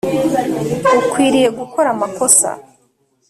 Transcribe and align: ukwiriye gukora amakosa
ukwiriye 0.99 1.49
gukora 1.59 1.87
amakosa 1.95 2.49